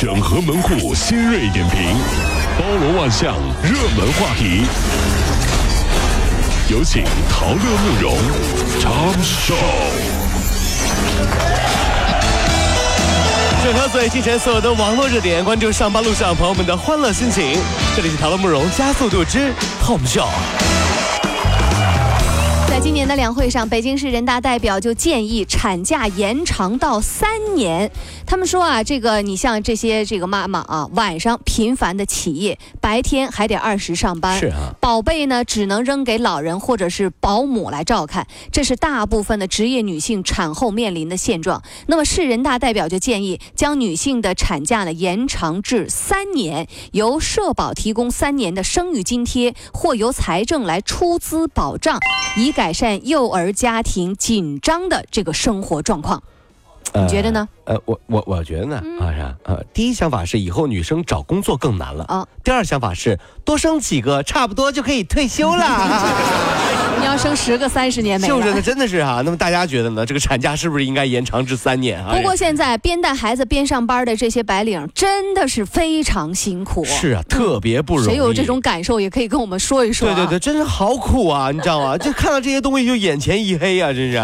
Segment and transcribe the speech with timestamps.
[0.00, 1.94] 整合门户新锐点评，
[2.58, 4.62] 包罗万象，热门话题。
[6.70, 8.16] 有请陶乐慕容
[8.80, 9.54] 长寿。
[13.62, 17.58] 整合最近前所有的网络热点，关注上班路上朋友们的欢乐心情。
[17.94, 19.52] 这里是陶乐慕容加速度之
[19.84, 20.30] Tom Show。
[22.80, 27.90] 在今年的两会上，北京市人大代表就建议产假延长到三年。
[28.26, 41.62] 他们说啊，这个你像这些这个妈妈啊，晚上频繁的起夜，白天还得按时上班，是啊，宝贝呢只能扔给老人或者是保姆来照看，这是大部分的职业女性产后面临的现状。
[41.86, 51.98] 那么市人大代表就建议将女性的产假呢延长至三年，由社保提供三年的生育津贴，或由财政来出资保障，
[52.38, 56.22] 以改改善幼儿家庭紧张的这个生活状况。
[56.94, 57.48] 你觉得呢？
[57.64, 59.34] 呃，我我我觉得呢，啊啥？
[59.44, 62.26] 呃，第一想法是以后女生找工作更难了啊。
[62.42, 65.64] 第二想法是多生几个，差不多就可以退休了。
[66.98, 68.34] 你要生十个三十年没了。
[68.34, 69.22] 就是呢，真的是哈。
[69.24, 70.04] 那么大家觉得呢？
[70.04, 72.12] 这个产假是不是应该延长至三年啊？
[72.14, 76.84] 不过现在边带孩子边上班的这些白领真的是非常辛苦。
[76.84, 78.08] 是啊，特别不容易。
[78.08, 80.08] 谁有这种感受也可以跟我们说一说。
[80.08, 81.50] 对对对，真是好苦啊！
[81.52, 81.96] 你知道吗？
[81.98, 83.92] 就看到这些东西就眼前一黑啊！
[83.92, 84.20] 真是。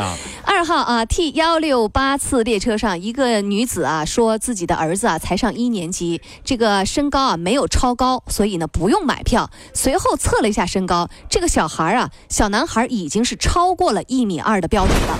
[0.57, 9.51] 二号啊，T 幺六八次列车上，一个女子啊说自己的儿子啊才上一年级，这个身高啊没有超高，所以呢不用买票。
[9.75, 13.37] 随后测了一下身高，这个小孩啊，小男孩已经是。
[13.37, 15.19] 超过了一米二的标准了。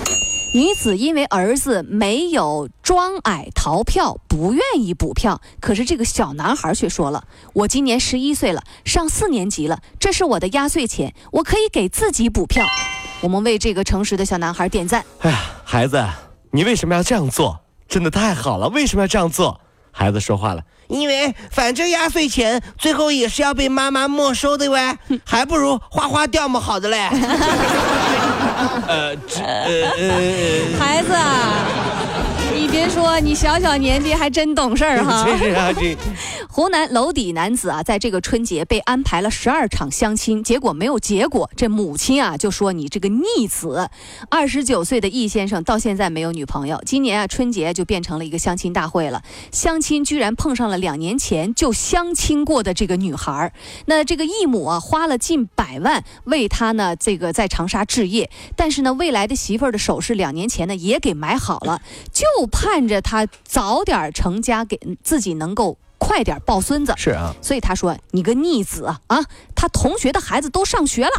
[0.55, 5.39] 女子因为儿子没有装矮逃票，不愿意补票。
[5.61, 12.65] 可是这个小男孩却说了：“我今年十一岁了，上四年级了，这是我的压岁钱，我可以给自己补票。”
[13.21, 15.03] 我们为这个诚实的小男孩点赞。
[15.21, 16.03] 哎呀，孩子，
[16.51, 17.59] 你为什么要这样做？
[17.89, 18.67] 真的太好了！
[18.69, 19.59] 为什么要这样做？
[19.91, 20.61] 孩子说话了。
[20.87, 24.79] 因为反正压岁钱最后也是要被妈妈没收的喂，
[25.25, 27.09] 还不如花花掉么好的嘞。
[28.87, 29.41] 呃，这
[30.77, 31.09] 孩子。
[32.89, 35.25] 说，你小小年纪还真懂事儿哈！
[35.37, 35.97] 是啊，这
[36.49, 41.49] 湖南娄底男子啊，在这个春节被安排了十二场相亲，结果没有结果。
[41.55, 43.89] 这母亲啊就说：“你这个逆子！”
[44.29, 49.21] 二十九岁的易先生到现在没有女朋友，今年啊春节就变成了一个相亲大会了。
[49.51, 53.51] 相亲居然碰上了两年前就相亲过的这个女孩。
[53.85, 61.81] 那这个易母啊花了近百万为他呢这个在长沙置业，但是呢未来的媳妇儿的首饰两年前呢也给买好了，
[62.11, 62.25] 就。
[62.77, 66.93] 盼着他早点成家，给自己能够快点抱孙子。
[66.95, 69.01] 是啊，所以他说：“你个逆子啊！
[69.07, 69.17] 啊，
[69.55, 71.11] 他同学的孩子都上学了。”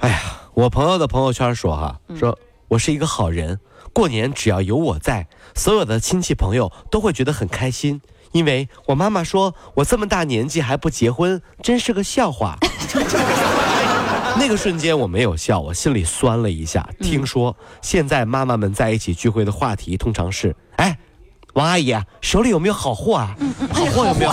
[0.00, 0.20] 哎呀，
[0.52, 3.58] 我朋友的朋友圈说哈，说我是一个好人，
[3.94, 8.02] 过年只要有我在，所有的亲戚朋友都会觉得很开心，
[8.32, 12.58] 因为我妈妈说我这么大年纪还不结婚，真是个笑话。
[14.38, 16.88] 那个瞬间我没有笑，我心里酸了一下。
[17.00, 20.96] 听说现在妈妈们在一起聚会的话题通常是：哎，
[21.54, 23.36] 王阿姨手里有没有好货啊？
[23.72, 24.32] 好货有没有？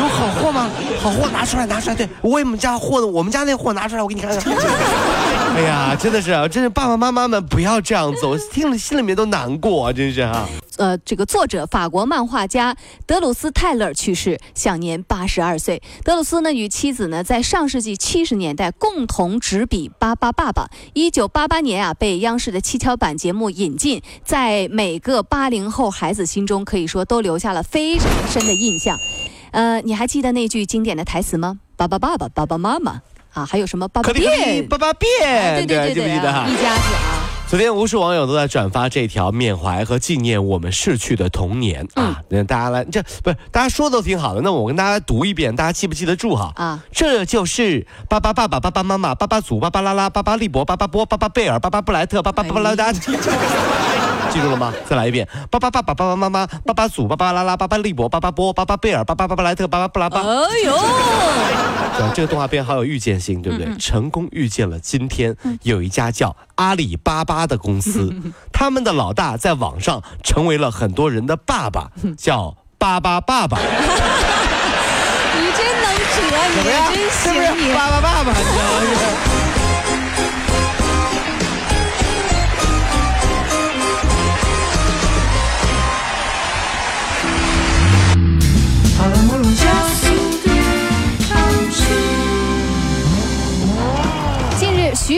[0.00, 0.70] 有好货吗？
[0.98, 1.94] 好货拿出来，拿出来。
[1.94, 4.54] 对我们家货，我们家那货拿出来，我给你看看。
[5.54, 10.48] 哎呀，真的是，真是爸爸妈妈们不要这样子，我听了心里面都难过，真是啊。
[10.78, 12.74] 呃，这个作者法国漫画家
[13.04, 15.82] 德鲁斯泰勒去世，享年八十二岁。
[16.02, 20.62] 德鲁斯呢与妻子呢在上世纪七十年代共同执笔《巴巴爸爸》。
[20.94, 28.96] 一九八八年啊，被央视的七巧板节目引进，在每个八零后孩子心中可以说都留下了非常深的印象。
[29.52, 31.58] 呃，你还记得那句经典的台词吗？
[31.76, 33.00] 爸爸爸爸，爸爸妈妈
[33.32, 37.26] 啊，还有什么爸爸变，爸爸变，对对对对，一家子啊。
[37.48, 42.22] 昨天，无数网友都在转发这条缅怀和纪念我们逝去的童年啊！
[42.28, 46.52] 那大家来，这不是大家说的都挺好的，那我跟大家读一遍，大家记不记得住哈？
[46.54, 52.92] 啊，这就是巴巴爸爸、巴巴妈妈、巴巴祖、巴巴拉拉、巴巴利伯、巴巴波、巴巴贝尔、巴巴布莱特、巴巴布拉达。
[54.30, 54.72] 记住了吗？
[54.88, 60.20] 再来一遍：巴巴爸爸、爸爸妈妈、巴巴祖、巴巴拉拉、巴巴利伯、巴巴波、巴巴贝尔、巴巴巴巴莱特、巴巴布拉巴。
[60.20, 60.24] 哎
[60.64, 60.78] 呦，
[62.14, 63.76] 这个动画片好有预见性，对不对？
[63.78, 68.14] 成功预见了今天有一家叫阿里巴巴的公司，
[68.52, 73.58] 他们的老大在网上成为了很多人的爸爸，叫巴巴 爸爸。
[73.58, 76.20] 你真能扯，
[76.56, 78.32] 你真行，你巴巴爸爸，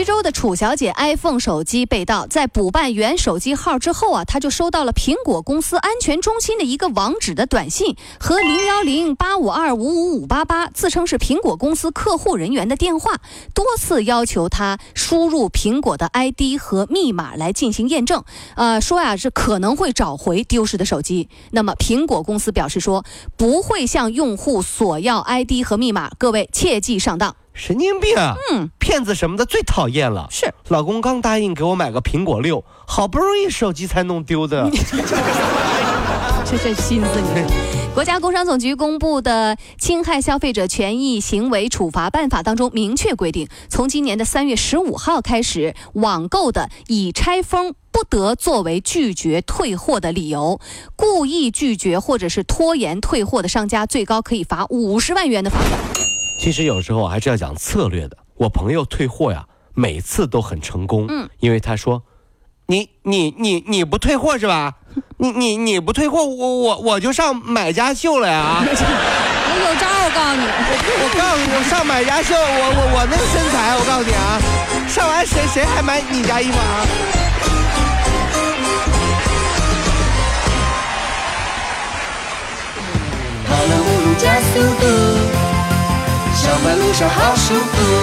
[0.03, 13.21] 徐州的楚小姐 iPhone 手机被盗，在补办原手机号之后啊，她就收到了苹果公司安全中心的一个网址的短信和零幺零八五二五五五八八自称是苹果公司客户人员的电话，
[13.53, 18.25] 多次要求她输入苹果的 ID 和密码来进行验证，
[18.57, 21.29] 呃，说呀是可能会找回丢失的手机。
[21.51, 23.05] 那么苹果公司表示说
[23.37, 27.37] 不会向用户索要 ID 和密码，各位切记上当。
[27.53, 28.35] 神经病啊！
[28.51, 30.27] 嗯，骗子什么的最讨厌了。
[30.31, 34.69] 是，老公刚答应给我买个苹果六，好不容易手机才弄丢的。
[36.45, 37.43] 这这心思你。
[37.93, 50.59] 国家工商总局公布的《侵害消费者权益行为处罚办法》当中明确规定，从今年的三月十五号开始，网购的已拆封不得作为拒绝退货的理由，
[50.95, 55.79] 故意拒绝或者是拖延退货的商家，最高可以罚五十万元的罚款。
[56.43, 58.17] 其实有时候还是要讲策略的。
[58.35, 61.05] 我朋友退货呀，每次都很成功。
[61.07, 62.03] 嗯，因为他说
[62.67, 64.73] ：“你你你你不退货是吧？
[65.15, 68.59] 你你你不退货，我我我就上买家秀了呀！
[68.59, 70.43] 我有招，我告诉你，
[70.99, 74.35] 我告诉你，我上买家秀，我我我那个身材，我告诉你啊，
[74.89, 76.85] 上完谁谁还买你家衣服啊？”
[87.01, 88.02] 好舒服。